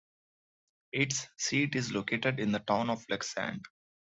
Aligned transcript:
Its 0.93 1.27
seat 1.37 1.75
is 1.75 1.91
located 1.91 2.39
in 2.39 2.51
the 2.51 2.57
town 2.61 2.89
of 2.89 3.05
Leksand. 3.05 3.61